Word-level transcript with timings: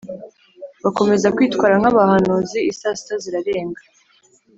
Bakomeza 0.83 1.33
kwitwara 1.35 1.75
nk 1.81 1.87
abahanuzi 1.91 2.57
i 2.71 2.73
saa 2.79 2.95
sita 2.99 3.15
zirarenga 3.23 3.81